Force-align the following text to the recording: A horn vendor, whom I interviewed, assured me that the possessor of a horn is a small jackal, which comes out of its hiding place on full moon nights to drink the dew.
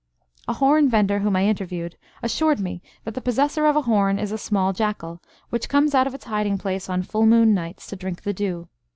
A 0.47 0.53
horn 0.53 0.89
vendor, 0.89 1.19
whom 1.19 1.35
I 1.35 1.45
interviewed, 1.45 1.95
assured 2.23 2.59
me 2.59 2.81
that 3.03 3.13
the 3.13 3.21
possessor 3.21 3.67
of 3.67 3.75
a 3.75 3.83
horn 3.83 4.17
is 4.17 4.31
a 4.31 4.37
small 4.39 4.73
jackal, 4.73 5.21
which 5.51 5.69
comes 5.69 5.93
out 5.93 6.07
of 6.07 6.15
its 6.15 6.25
hiding 6.25 6.57
place 6.57 6.89
on 6.89 7.03
full 7.03 7.27
moon 7.27 7.53
nights 7.53 7.85
to 7.85 7.95
drink 7.95 8.23
the 8.23 8.33
dew. 8.33 8.67